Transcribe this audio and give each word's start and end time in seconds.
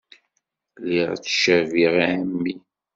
Lliɣ 0.81 1.09
ttcabiɣ 1.15 1.93
ɛemmi. 2.09 2.55